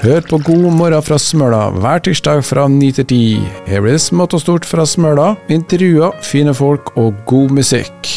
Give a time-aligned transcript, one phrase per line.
[0.00, 3.16] Hør på God morgen fra Smøla hver tirsdag fra 9 til 10.
[3.68, 8.08] Her blir det smått og stort fra Smøla, intervjuer, fine folk og god musikk.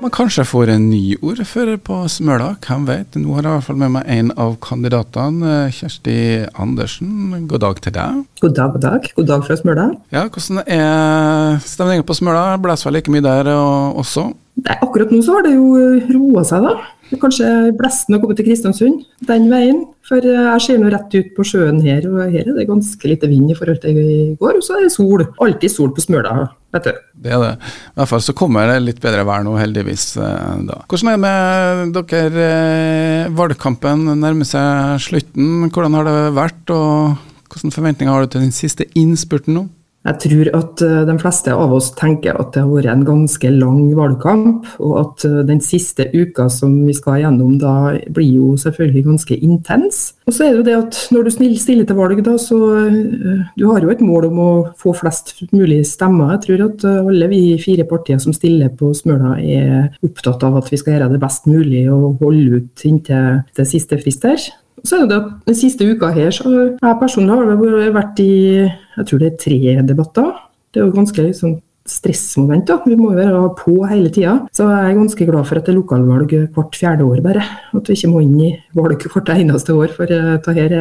[0.00, 3.18] Man kanskje får en ny ordfører på Smøla, hvem vet.
[3.20, 6.16] Nå har jeg i hvert fall med meg en av kandidatene, Kjersti
[6.56, 7.34] Andersen.
[7.50, 8.22] God dag til deg.
[8.40, 9.10] God dag, god dag.
[9.18, 9.90] God dag fra Smøla.
[10.16, 12.46] Ja, Hvordan er stemningen på Smøla?
[12.64, 14.30] Blåser vel like mye der også?
[14.64, 15.68] Nei, akkurat nå så har det jo
[16.16, 16.78] roa seg, da.
[17.18, 19.80] Kanskje blesten å komme til Kristiansund den veien.
[20.06, 23.28] For jeg ser nå rett ut på sjøen her, og her er det ganske lite
[23.30, 24.58] vind i forhold til i går.
[24.58, 25.24] Og så er det sol.
[25.42, 26.34] Alltid sol på Smøla,
[26.74, 27.00] vet du.
[27.26, 27.52] Det er det.
[27.90, 30.06] I hvert fall så kommer det litt bedre vær nå, heldigvis.
[30.22, 30.80] Eh, da.
[30.90, 32.46] Hvordan er det med dere?
[32.46, 35.68] Eh, valgkampen nærmer seg slutten.
[35.68, 37.18] Hvordan har det vært, og
[37.50, 39.66] hvilke forventninger har du til den siste innspurten nå?
[40.00, 43.50] Jeg tror at eh, de fleste av oss tenker at det har vært en ganske
[43.52, 47.74] lang valgkamp, og at eh, den siste uka som vi skal gjennom da,
[48.08, 50.00] blir jo selvfølgelig ganske intens.
[50.24, 53.44] Og så er det jo det at når du stiller til valg, da, så eh,
[53.60, 56.32] du har jo et mål om å få flest mulig stemmer.
[56.38, 60.72] Jeg tror at alle vi fire partier som stiller på Smøla er opptatt av at
[60.72, 64.24] vi skal gjøre det best mulig og holde ut inntil det siste frist.
[64.84, 68.32] Så er det at Den siste uka her så jeg personlig har vært i
[68.66, 70.30] jeg tror det er tre debatter.
[70.70, 71.58] Det er jo ganske liksom,
[71.90, 72.66] stressmoment.
[72.68, 72.78] da.
[72.86, 74.38] Vi må være på hele tida.
[74.54, 77.44] Så jeg er ganske glad for at det er lokalvalg hvert fjerde år, bare.
[77.76, 80.74] At vi ikke må inn i valg hvert eneste år, for uh, dette er,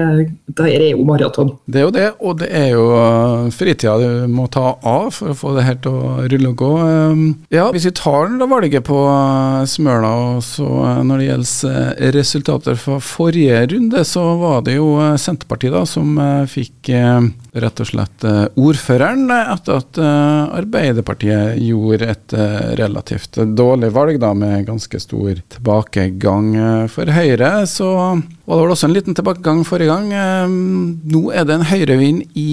[0.66, 1.54] er, jo maraton.
[1.66, 5.34] Det er jo det, og det er jo uh, fritida du må ta av for
[5.34, 6.72] å få det her til å rulle og gå.
[6.80, 10.68] Um, ja, Hvis vi tar da valget på uh, Smøla, og så
[11.06, 16.18] når det gjelder resultater fra forrige runde, så var det jo Senterpartiet da som
[16.50, 18.26] fikk rett og slett
[18.60, 25.40] ordføreren etter at Arbeiderpartiet Arbeiderpartiet gjorde et uh, relativt dårlig valg, da, med ganske stor
[25.56, 26.52] tilbakegang.
[26.92, 30.12] For Høyre så var det vel også en liten tilbakegang forrige gang.
[30.12, 32.50] Uh, nå er det en høyrevind i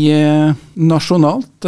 [0.77, 1.67] nasjonalt.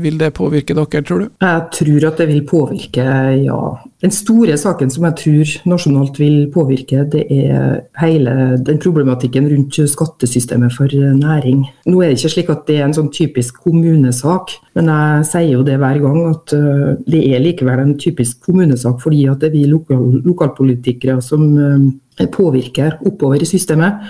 [0.00, 1.30] vil det påvirke dere, tror du?
[1.40, 3.06] Jeg tror at det vil påvirke,
[3.42, 3.60] ja.
[4.00, 9.76] Den store saken som jeg tror nasjonalt vil påvirke, det er hele den problematikken rundt
[9.92, 11.66] skattesystemet for næring.
[11.84, 15.50] Nå er det ikke slik at det er en sånn typisk kommunesak, men jeg sier
[15.52, 19.50] jo det hver gang at eh, det er likevel en typisk kommunesak fordi at det
[19.50, 24.00] er vi lokal, lokalpolitikere som eh, påvirker oppover i systemet.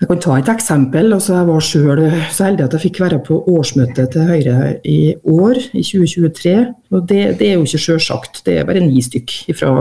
[0.00, 1.12] Jeg kan ta et eksempel.
[1.12, 5.14] Altså, jeg var selv så heldig at jeg fikk være på årsmøtet til Høyre i
[5.28, 6.56] år, i 2023.
[6.90, 8.40] Og det, det er jo ikke sjølsagt.
[8.46, 9.74] Det er bare ni stykk fra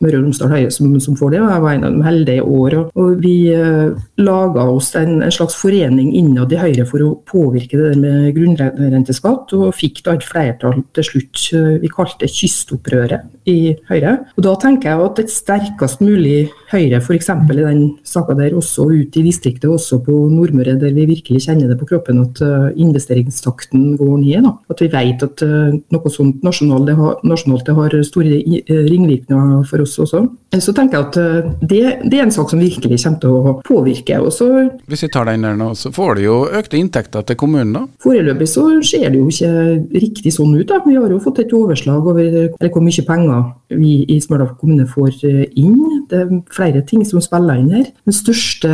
[0.00, 2.40] Møre og Romsdal Høyre som, som, får det, og jeg var en av de heldige
[2.40, 2.76] i år.
[2.78, 3.90] Og, og vi eh,
[4.24, 8.30] laga oss en, en, slags forening innad i Høyre for å påvirke det der med
[8.38, 11.44] grunnrenteskatt, og fikk da et flertall til slutt.
[11.84, 14.16] Vi kalte det Kystopprøret i Høyre.
[14.38, 17.30] Og Da tenker jeg at et sterkest mulig Høyre, f.eks.
[17.34, 21.70] i den saka der, også ute i distriktet, også på Nordmøre, der vi virkelig kjenner
[21.70, 24.46] det på kroppen at uh, investeringstakten går ned.
[24.46, 24.54] Da.
[24.70, 28.42] At vi vet at uh, noe sånt nasjonalt det har, nasjonalt det har store
[28.90, 30.24] ringvirkninger for oss også.
[30.58, 31.80] Så tenker jeg at eh, det,
[32.10, 34.16] det, er en sak som virkelig kommer til å påvirke.
[34.18, 34.48] Også,
[34.90, 37.84] Hvis vi tar den der nå, så får du jo økte inntekter til kommunen da?
[38.02, 40.66] Foreløpig så ser det jo ikke riktig sånn ut.
[40.66, 40.80] da.
[40.82, 43.46] Vi har jo fått et overslag over hvor mye penger
[43.78, 45.78] vi i Smørdal kommune får eh, inn.
[46.10, 47.88] Det er flere ting som spiller inn her.
[48.06, 48.70] Det største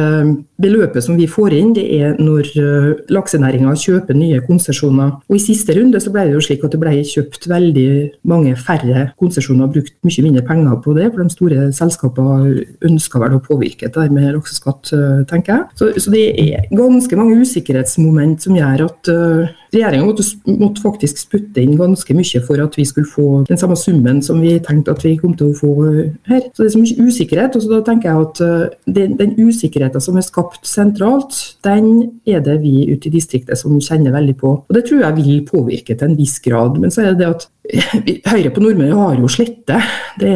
[0.63, 5.15] beløpet som vi får inn, det er når eh, laksenæringa kjøper nye konsesjoner.
[5.29, 7.89] Og I siste runde så ble det jo slik at det ble kjøpt veldig
[8.29, 11.11] mange færre konsesjoner, brukt mye mindre penger på det.
[11.13, 15.69] for de store selskapene ønsker vel å påvirke det med lakseskatt, eh, tenker jeg.
[15.79, 21.19] Så, så, det er ganske mange usikkerhetsmoment som gjør at uh, Regjeringa måtte, måtte, faktisk
[21.21, 24.95] spytte inn ganske mye for at vi skulle få den samme summen som vi tenkte
[24.95, 26.45] at vi kom til å få eh, her.
[26.53, 27.57] Så det er så mye usikkerhet.
[27.57, 31.91] og så da tenker jeg at uh, den, den usikkerheten som er skapt sentralt, den
[32.29, 34.55] er det vi ute i distriktet som kjenner veldig på.
[34.67, 36.79] Og Det tror jeg vil påvirke til en viss grad.
[36.81, 37.49] Men så er det det at
[38.31, 39.79] Høyre på Nordmøre har jo slette,
[40.21, 40.33] det,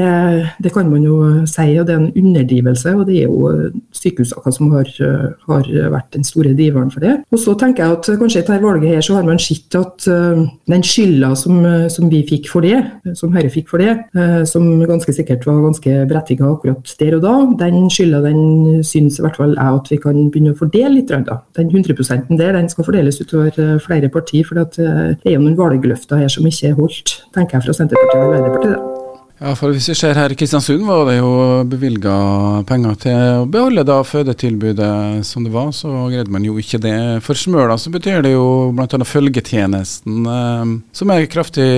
[0.63, 1.17] det, kan man jo
[1.49, 1.67] si.
[1.79, 2.95] og Det er en underdrivelse.
[2.97, 4.91] og Det er jo sykehussaker som har,
[5.47, 7.17] har, vært den store driveren for det.
[7.31, 10.09] Og så tenker jeg at kanskje i dette valget her så har man sett at
[10.11, 11.63] uh, den skylda som,
[11.93, 12.81] som, vi fikk for det,
[13.19, 13.93] som Høyre fikk for det,
[14.49, 19.23] som ganske sikkert var ganske berettiga akkurat der og da, den skylda den syns i
[19.23, 21.13] hvert fall jeg at vi kan begynne å fordele litt.
[21.27, 21.41] Da.
[21.57, 24.47] Den 100 der den skal fordeles utover flere partier.
[24.49, 28.23] For det er jo noen valgløfter her som ikke er holdt tenker jeg fra Senterpartiet
[28.23, 28.97] og Arbeiderpartiet.
[29.41, 31.31] Ja, for Hvis vi ser her i Kristiansund, var det jo
[31.65, 32.13] bevilga
[32.69, 37.23] penger til å beholde da fødetilbudet som det var, så greide man jo ikke det.
[37.25, 39.07] For Smøla så betyr det jo bl.a.
[39.15, 41.71] følgetjenesten, eh, som er kraftig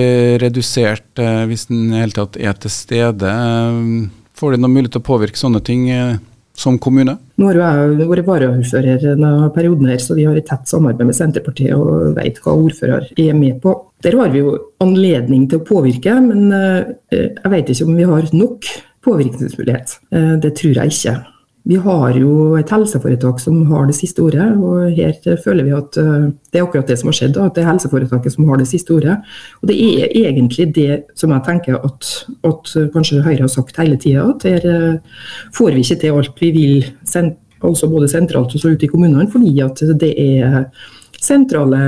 [0.43, 3.31] redusert eh, hvis den i hele tatt er til stede.
[3.31, 6.17] Eh, får de noen mulighet til å påvirke sånne ting eh,
[6.57, 7.17] som kommune?
[7.41, 11.17] Nå har jeg vært varaordfører denne perioden, her, så vi har et tett samarbeid med
[11.17, 13.73] Senterpartiet og vet hva ordfører er med på.
[14.05, 16.51] Der har vi jo anledning til å påvirke, men
[17.09, 18.69] jeg vet ikke om vi har nok
[19.03, 19.97] påvirkningsmulighet.
[20.43, 21.15] Det tror jeg ikke.
[21.63, 25.95] Vi har jo et helseforetak som har det siste ordet, og her føler vi at
[25.99, 27.37] eh, det er akkurat det som har skjedd.
[27.39, 29.15] At det er helseforetaket som har det siste ordet.
[29.61, 32.09] Og det er egentlig det som jeg tenker at,
[32.49, 35.21] at kanskje Høyre har sagt hele tida, at her eh,
[35.55, 36.91] får vi ikke til alt vi vil,
[37.63, 40.65] altså både sentralt og så ute i kommunene, fordi at det er
[41.23, 41.79] sentrale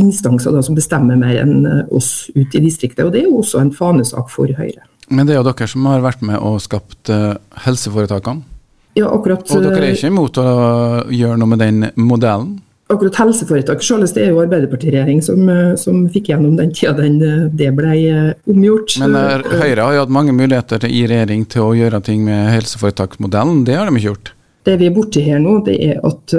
[0.00, 3.04] instanser da, som bestemmer mer enn oss ute i distriktet.
[3.06, 4.82] Og det er jo også en fanesak for Høyre.
[5.06, 8.50] Men det er jo dere som har vært med og skapt eh, helseforetakene?
[8.94, 10.46] Ja, akkurat, og dere er eh, ikke imot å
[11.10, 12.52] gjøre noe med den modellen?
[12.92, 17.16] Akkurat helseforetak selv, det er jo Arbeiderpartiregjering som, eh, som fikk gjennom den tida den,
[17.22, 17.94] eh, det ble
[18.46, 18.94] omgjort.
[19.02, 23.64] Men Høyre har jo hatt mange muligheter i regjering til å gjøre ting med helseforetaksmodellen.
[23.66, 24.30] Det har de ikke gjort?
[24.64, 26.32] Det vi er borti her nå, det er at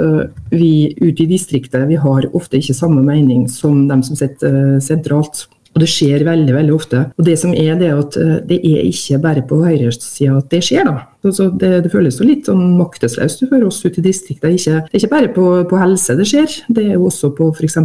[0.50, 5.46] vi ute i distriktet vi har ofte ikke samme mening som dem som sitter sentralt.
[5.76, 7.04] Og det skjer veldig veldig ofte.
[7.18, 8.16] Og Det som er det at
[8.48, 10.88] det er ikke bare på høyresida at det skjer.
[10.88, 11.04] da.
[11.24, 14.56] Så det, det, føles jo litt sånn maktesløst for oss ute i distriktet.
[14.56, 17.48] Ikke, det er ikke bare på, på, helse det skjer, det er jo også på
[17.54, 17.78] f.eks.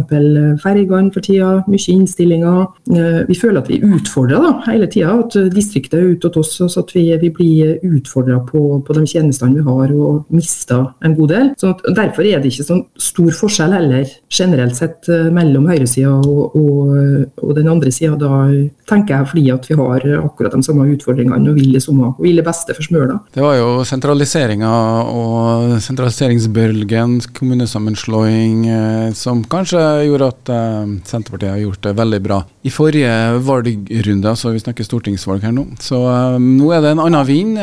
[0.62, 1.52] fergene for tida.
[1.70, 2.66] Mye innstillinger.
[2.92, 5.16] Eh, vi føler at vi er utfordra hele tida.
[5.24, 6.78] At distriktet er ute hos oss.
[6.80, 11.34] At vi, vi blir utfordra på, på, de tjenestene vi har og mister en god
[11.34, 11.52] del.
[11.60, 16.56] Så Derfor er det ikke sånn stor forskjell heller generelt sett eh, mellom høyresida og,
[16.58, 16.94] og,
[17.42, 18.16] og den andre sida.
[18.20, 18.46] Da
[18.88, 22.22] tenker jeg fordi at vi har akkurat de samme utfordringene og vil det samme og
[22.22, 23.21] vil det beste for Smøla.
[23.32, 24.70] Det var jo sentraliseringa
[25.08, 32.40] og sentraliseringsbølgen, kommunesammenslåing, eh, som kanskje gjorde at eh, Senterpartiet har gjort det veldig bra.
[32.66, 33.14] I forrige
[33.46, 37.56] valgrunde, altså vi snakker stortingsvalg her nå, så eh, nå er det en annen vind,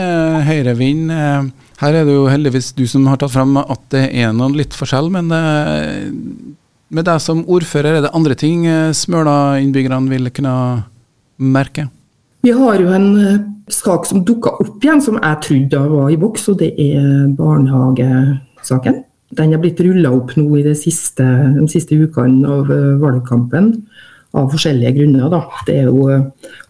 [0.50, 1.13] høyre vind.
[1.83, 4.73] Her er det jo heldigvis du som har tatt fram at det er noen litt
[4.77, 5.29] forskjell, men
[6.89, 8.65] med deg som ordfører, er det andre ting
[8.97, 10.55] Smøla-innbyggerne vil kunne
[11.38, 11.91] merke?
[12.45, 13.09] Vi har jo en
[13.69, 19.03] sak som dukka opp igjen, som jeg trodde var i boks, og det er barnehagesaken.
[19.38, 23.74] Den er blitt rulla opp nå i siste, de siste ukene av eh, valgkampen,
[24.38, 25.27] av forskjellige grunner.
[25.30, 25.44] Da.
[25.68, 26.24] Det er jo eh,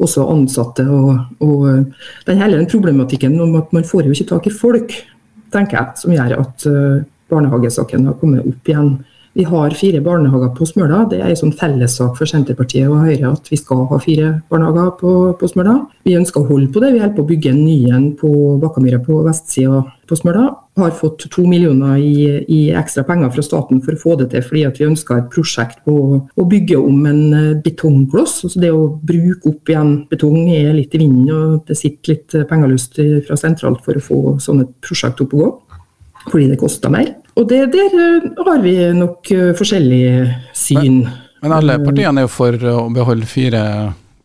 [0.03, 1.13] også ansatte og,
[1.45, 4.97] og eh, den hele den problematikken om at man får jo ikke tak i folk,
[5.55, 6.67] tenker jeg, som gjør at
[7.31, 8.91] barnehagesaken har kommet opp igjen.
[9.39, 11.05] Vi har fire barnehager på Smøla.
[11.07, 14.89] Det er en sånn fellessak for Senterpartiet og Høyre at vi skal ha fire barnehager
[14.99, 15.75] på, på Smøla.
[16.03, 16.89] Vi ønsker å holde på det.
[16.91, 20.43] Vi holder på å bygge en ny en på Bakkamyra på vestsida på Smøla.
[20.81, 24.43] Har fått to millioner i, i, ekstra penger fra staten for å få det til,
[24.43, 28.41] fordi vi ønsker et prosjekt på å bygge om en eh, betongkloss.
[28.49, 32.37] Altså det å bruke opp igjen betong er litt i vinden, og det sitter litt
[32.51, 32.99] pengeløst
[33.29, 35.49] fra sentralt for å få sånne prosjekt opp og gå.
[36.27, 37.13] Fordi det koster mer.
[37.39, 40.03] Og det, der eh, har vi nok eh, forskjellig
[40.57, 41.03] syn.
[41.05, 41.11] Men,
[41.45, 43.61] men alle partiene er jo for å beholde fire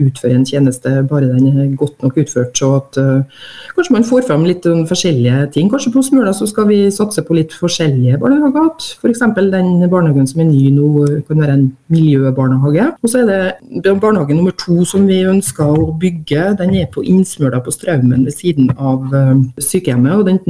[0.00, 2.54] utfører en tjeneste, bare den er godt nok utført.
[2.56, 3.42] Så at uh,
[3.76, 5.68] kanskje man får fram litt um, forskjellige ting.
[5.68, 8.70] Kanskje på Smøla så skal vi satse på litt forskjellige barnehager.
[8.96, 9.20] F.eks.
[9.52, 10.88] den barnehagen som er ny nå,
[11.28, 12.88] kan være en miljøbarnehage.
[13.02, 13.52] Og så er
[13.84, 16.54] det barnehage nummer to som vi ønsker å bygge.
[16.62, 20.40] Den er på Innsmøla på Straumen ved siden av uh, sykehjemmet og den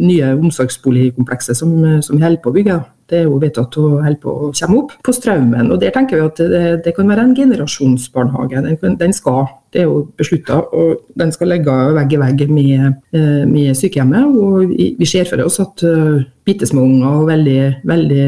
[0.00, 2.80] nye omsorgsboligkomplekset som, som holder på å bygge.
[3.10, 5.72] Det er jo vedtatt å holder på å komme opp på Straumen.
[5.72, 8.62] og Der tenker vi at det, det kan være en generasjonsbarnehage.
[8.80, 12.96] Den, den, skal Det er jo beslutta, og den skal ligge vegg i vegg med,
[13.16, 14.36] eh, med sykehjemmet.
[14.36, 18.26] Og vi ser for oss at uh, bitte små unger og veldig, veldig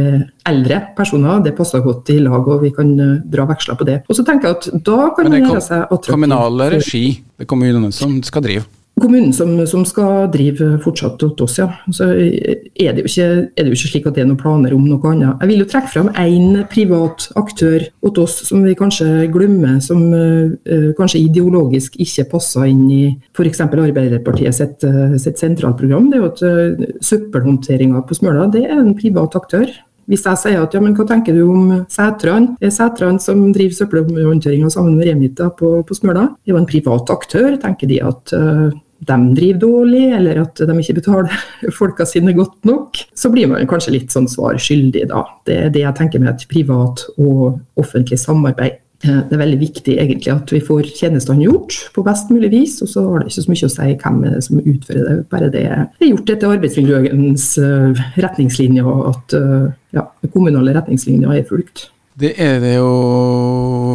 [0.48, 3.98] eldre personer, det passer godt i lag, og vi kan uh, dra veksler på det.
[4.08, 6.14] Og så tenker jeg at da kan man gjøre seg attraktiv.
[6.16, 7.04] Kommunal regi,
[7.36, 8.64] det er kommunene som skal drive?
[9.00, 11.66] Kommunen som, som, skal drive fortsatt til oss, ja.
[11.94, 14.84] Så er det, ikke, er det, jo ikke, slik at det er noen planer om
[14.86, 15.40] noe annet.
[15.42, 20.04] Jeg vil jo trekke fram én privat aktør hos oss som vi kanskje glemmer, som
[20.14, 23.02] uh, kanskje ideologisk ikke passer inn i
[23.34, 23.64] f.eks.
[23.64, 26.10] Arbeiderpartiet sitt, uh, sitt sentralprogram.
[26.10, 29.68] Det er jo at uh, søppelhåndteringa på Smøla det er en privat aktør.
[30.10, 32.52] Hvis jeg sier at ja, men hva tenker du om Sætran?
[32.60, 37.12] Sætran som driver søppelhåndteringa sammen med Remita på, på Smøla, det er jo en privat
[37.14, 37.54] aktør.
[37.62, 38.68] Tenker de at uh,
[39.04, 41.44] de driver dårlig, eller at de ikke betaler
[41.78, 45.24] folka sine godt nok, så blir man kanskje litt sånn svar skyldig, da.
[45.48, 48.80] Det er det jeg tenker med et privat og offentlig samarbeid.
[49.04, 52.78] Eh, det er veldig viktig egentlig at vi får tjenestene gjort på best mulig vis,
[52.84, 55.64] og så har det ikke så mye å si hvem som utfører det, bare det
[55.68, 59.66] er gjort etter arbeidsmiljølovens eh, retningslinjer, at eh,
[59.98, 61.88] ja, kommunale retningslinjer er fulgt.
[62.14, 62.90] Det er det jo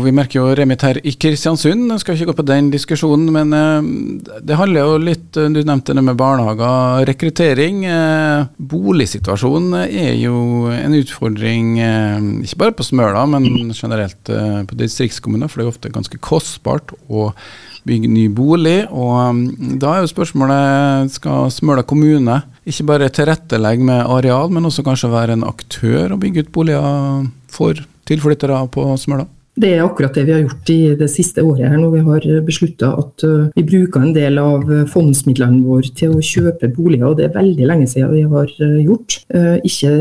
[0.04, 1.86] Vi merker jo Remit her i Kristiansund.
[1.94, 5.60] Jeg skal ikke gå på den diskusjonen, men eh, det handler jo litt eh, Du
[5.64, 7.06] nevnte det med barnehager.
[7.08, 7.86] Rekruttering.
[7.88, 11.72] Eh, boligsituasjonen er jo en utfordring
[12.44, 16.92] ikke bare på Smøla, men generelt på distriktskommuner, for det er jo ofte ganske kostbart
[17.08, 17.30] å
[17.88, 18.82] bygge ny bolig.
[18.92, 19.44] Og
[19.80, 25.12] da er jo spørsmålet skal Smøla kommune ikke bare tilrettelegge med areal, men også kanskje
[25.12, 29.28] være en aktør og bygge ut boliger for tilflyttere på Smøla?
[29.60, 31.68] Det er akkurat det vi har gjort i det siste året.
[31.68, 36.16] her når Vi har beslutta at uh, vi bruker en del av fondsmidlene våre til
[36.16, 37.10] å kjøpe boliger.
[37.10, 39.20] og Det er veldig lenge siden vi har uh, gjort.
[39.68, 39.92] Ikke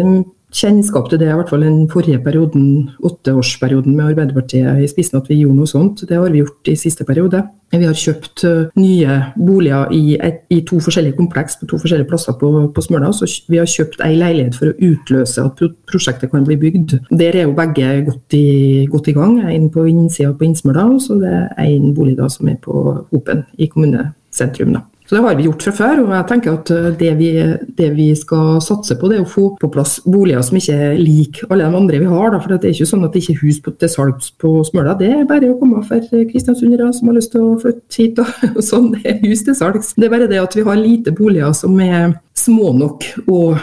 [0.54, 5.28] kjennskap til det, i hvert fall den forrige perioden, åtteårsperioden med Arbeiderpartiet i spissen, at
[5.28, 6.04] vi gjorde noe sånt.
[6.08, 7.42] Det har vi gjort i siste periode.
[7.68, 12.36] Vi har kjøpt eh, nye boliger i, i to forskjellige kompleks på to forskjellige plasser
[12.40, 13.12] på, på Smøla.
[13.12, 16.96] Så vi har kjøpt ei leilighet for å utløse at prosjektet kan bli bygd.
[17.12, 19.42] Der er jo begge godt i, godt i gang.
[19.52, 22.86] En på innsida på Innsmøla, og så det er en bolig da som er på
[23.12, 24.78] Hopen i kommunesentrum.
[24.78, 24.86] da.
[25.08, 26.00] Så Det har vi gjort fra før.
[26.04, 27.30] og jeg tenker at eh, det vi,
[27.78, 30.98] det vi, skal satse på, det er å få på plass boliger som ikke er
[31.00, 32.34] lik alle de andre vi har.
[32.34, 32.42] Da.
[32.42, 34.98] for Det er ikke sånn at det ikke er hus til salgs på Smøla.
[35.00, 38.20] Det er bare å komme for kristiansundere som har lyst til å flytte hit.
[38.58, 39.94] Og, sånn, er hus til salgs.
[39.96, 43.56] Det er bare det at vi har lite boliger som er små nok og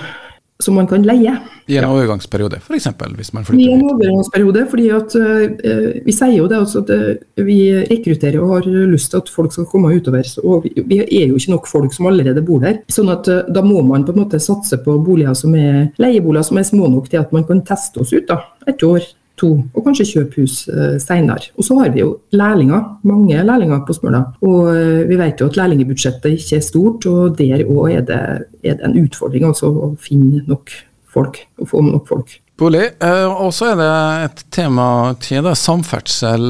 [0.60, 1.34] som man kan leie.
[1.68, 2.88] I en overgangsperiode, f.eks.
[3.18, 6.94] hvis man flytter I en overgangsperiode, fordi at uh, Vi sier jo det altså at
[6.94, 7.58] uh, vi
[7.90, 10.24] rekrutterer og har lyst til at folk skal komme utover.
[10.44, 12.80] og vi, vi, er jo ikke nok folk som allerede bor der.
[12.88, 16.48] sånn at uh, Da må man på en måte satse på boliger som er leieboliger
[16.48, 19.04] som er små nok til at man kan teste oss ut da, et år
[19.40, 21.52] to, og kanskje kjøpe hus uh, senere.
[21.60, 24.22] Og så har vi jo lærlinger, mange lærlinger på Smøla.
[24.46, 28.46] Og uh, vi vet jo at lærlingbudsjettet ikke er stort, og der òg er, er,
[28.64, 30.74] det en utfordring altså å finne nok
[31.16, 32.40] folk, å få nok folk.
[32.60, 32.88] Bolig.
[33.04, 33.92] Uh, og så er det
[34.30, 34.88] et tema
[35.20, 36.50] til, det er samferdsel.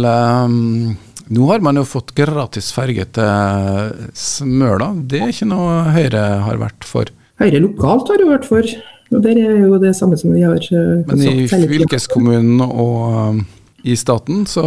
[1.26, 4.92] Nå har man jo fått gratis ferge til Smøla.
[5.10, 7.10] Det er ikke noe Høyre har vært for?
[7.42, 8.76] Høyre lokalt har jo vært for.
[9.14, 13.44] Og Der er jo det samme som vi har uh, Men i fylkeskommunen og um,
[13.86, 14.64] i staten, så,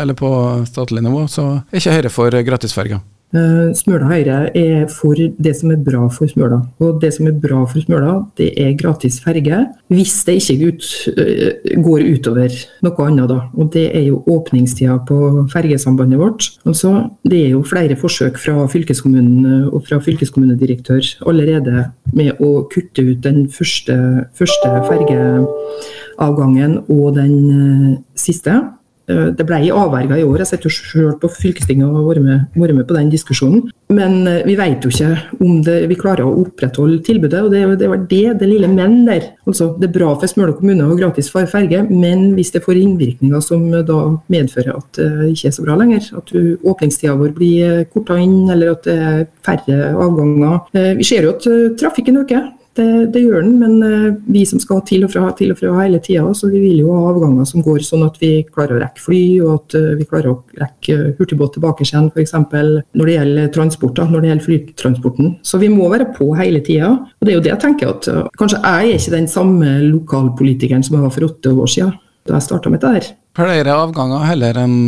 [0.00, 0.30] eller på
[0.64, 3.02] statlig nivå, så er ikke Høyre for gratisferger?
[3.32, 6.58] Uh, Smøla Høyre er for det som er bra for Smøla.
[6.84, 9.62] Og det som er bra for Smøla, det er gratis ferge.
[9.92, 13.38] Hvis det ikke ut, uh, går utover noe annet, da.
[13.56, 16.50] Og det er jo åpningstida på fergesambandet vårt.
[16.68, 16.92] Altså,
[17.24, 23.24] det er jo flere forsøk fra fylkeskommunen og fra fylkeskommunedirektør allerede med å kutte ut
[23.24, 23.96] den første,
[24.36, 28.60] første fergeavgangen og den siste.
[29.10, 30.42] Eh, det ble avverga i år.
[30.42, 32.22] Jeg sitter selv på fylkestinget og har vært
[32.54, 33.64] med, på den diskusjonen.
[33.92, 37.42] Men eh, vi vet jo ikke om det, vi klarer å opprettholde tilbudet.
[37.42, 39.32] og Det, det var det, det lille men der.
[39.46, 42.78] Altså, det er bra for Smøla kommune å ha gratis ferge, men hvis det får
[42.78, 43.98] innvirkninger som da
[44.32, 48.76] medfører at det ikke er så bra lenger, at åpningstida vår blir korta inn, eller
[48.76, 51.46] at det er færre avganger eh, Vi ser jo at
[51.80, 52.50] trafikken øker.
[52.78, 55.72] Det, det, gjør den, men uh, vi som skal til og fra, til og fra
[55.82, 58.80] hele tida, så vi vil jo ha avganger som går sånn at vi klarer å
[58.80, 62.34] rekke fly, og at uh, vi klarer å rekke hurtigbåt tilbake igjen, f.eks.
[62.40, 65.34] når det gjelder transport, da, når det gjelder flytransporten.
[65.44, 66.94] Så vi må være på hele tida.
[66.96, 68.08] Og det er jo det jeg tenker at
[68.40, 71.96] kanskje jeg er ikke den samme lokalpolitikeren som jeg var for åtte år siden,
[72.28, 73.10] da jeg starta med dette her.
[73.36, 74.78] Flere avganger heller enn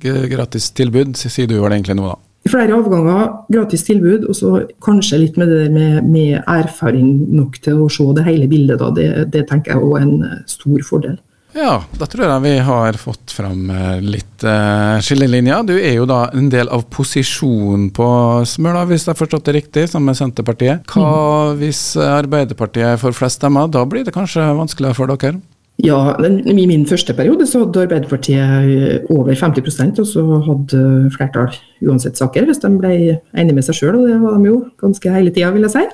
[0.00, 2.18] gratis tilbud, sier du vel egentlig nå, da?
[2.48, 7.82] Flere avganger, gratis tilbud, og så kanskje litt med det med, med erfaring nok til
[7.84, 8.80] å se det hele bildet.
[8.80, 8.88] Da.
[8.96, 11.18] Det, det tenker jeg òg er en stor fordel.
[11.52, 15.64] Ja, da tror jeg vi har fått fram eh, litt uh, skillelinjer.
[15.66, 18.06] Du er jo da en del av posisjonen på
[18.46, 20.86] Smøla, hvis jeg har forstått det riktig, sammen med Senterpartiet.
[20.94, 21.58] Hva mm.
[21.60, 23.66] hvis Arbeiderpartiet får flest stemmer?
[23.72, 25.40] Da blir det kanskje vanskeligere for dere?
[25.80, 30.82] Ja, I min første periode så hadde Arbeiderpartiet over 50% og så hadde
[31.14, 31.54] flertall
[31.86, 32.92] uansett saker, hvis de ble
[33.32, 35.84] enige med seg sjøl, og det var de jo ganske hele tida, vil jeg si.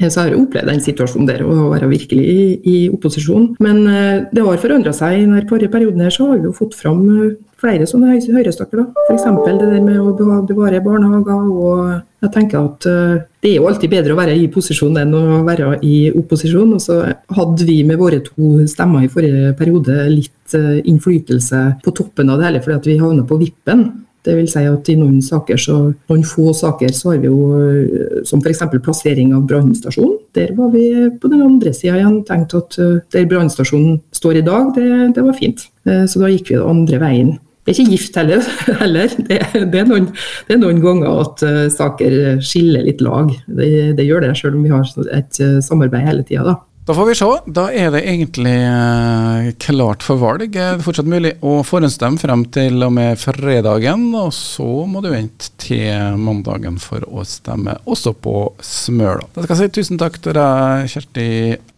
[0.00, 3.50] Så har jeg opplevd den situasjonen der, å være virkelig i, i opposisjon.
[3.60, 5.18] Men uh, det har forandra seg.
[5.18, 8.82] I den forrige perioden her så har vi jo fått fram uh, flere sånne høyrestakker.
[9.06, 9.26] F.eks.
[9.46, 11.48] det der med å bevare barnehager.
[11.50, 15.14] og jeg tenker at uh, Det er jo alltid bedre å være i posisjon enn
[15.16, 16.74] å være i opposisjon.
[16.76, 17.00] og så
[17.36, 22.48] hadde vi med våre to stemmer i forrige periode litt innflytelse på toppen av det
[22.48, 23.90] hele, fordi at vi havna på vippen.
[24.20, 25.76] Det vil si at i noen saker, så,
[26.10, 28.66] noen få saker så har vi jo eh, som f.eks.
[28.84, 30.18] plassering av brannstasjonen.
[30.36, 30.84] Der var vi
[31.20, 35.24] på den andre sida igjen tenkt at eh, der brannstasjonen står i dag, det, det,
[35.24, 35.64] var fint.
[35.88, 37.32] Eh, så da gikk vi den andre veien.
[37.70, 38.48] Det er ikke gift heller.
[38.82, 39.12] heller.
[39.28, 39.36] Det,
[39.70, 40.08] det, er noen,
[40.48, 43.30] det, er noen, ganger at uh, saker skiller litt lag.
[43.46, 46.58] Det, det gjør det, selv om vi har et uh, samarbeid hele tida.
[46.90, 47.26] Da får vi se.
[47.54, 50.48] Da er det egentlig eh, klart for valg.
[50.50, 54.08] Det er fortsatt mulig å forhåndsstemme frem til og med fredagen.
[54.18, 58.34] Og så må du vente til mandagen for å stemme også på
[58.64, 59.28] Smøla.
[59.36, 61.28] Da skal jeg si tusen takk til deg, Kjersti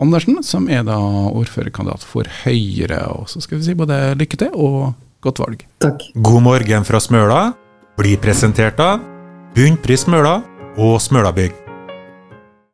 [0.00, 0.96] Andersen, som er da
[1.28, 3.04] ordførerkandidat for Høyre.
[3.12, 5.67] Og så skal vi si både lykke til og godt valg.
[5.83, 6.05] Takk.
[6.14, 7.43] God morgen fra Smøla
[7.99, 9.02] blir presentert av
[9.57, 10.41] Bunnpris Smøla
[10.81, 11.62] og Smølabygg.